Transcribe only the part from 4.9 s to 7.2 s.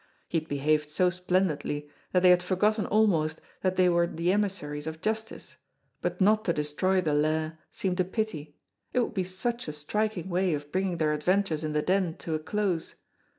justice, but not to destroy the